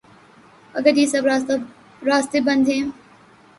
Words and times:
اگریہ 0.75 1.05
سب 1.13 1.23
راستے 2.07 2.39
بند 2.47 2.65
ہیں۔ 2.69 2.83